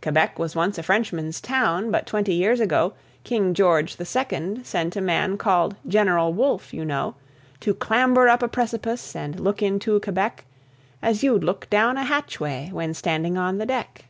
"Quebec 0.00 0.38
was 0.38 0.54
once 0.54 0.78
a 0.78 0.84
Frenchman's 0.84 1.40
town, 1.40 1.90
but 1.90 2.06
twenty 2.06 2.32
years 2.32 2.60
ago 2.60 2.92
King 3.24 3.54
George 3.54 3.96
the 3.96 4.04
Second 4.04 4.64
sent 4.64 4.94
a 4.94 5.00
man 5.00 5.36
called 5.36 5.74
General 5.88 6.32
Wolfe, 6.32 6.72
you 6.72 6.84
know, 6.84 7.16
To 7.58 7.74
clamber 7.74 8.28
up 8.28 8.40
a 8.40 8.46
precipice 8.46 9.16
and 9.16 9.40
look 9.40 9.62
into 9.62 9.98
Quebec, 9.98 10.44
As 11.02 11.24
you'd 11.24 11.42
look 11.42 11.68
down 11.70 11.96
a 11.96 12.04
hatchway 12.04 12.68
when 12.70 12.94
standing 12.94 13.36
on 13.36 13.58
the 13.58 13.66
deck. 13.66 14.04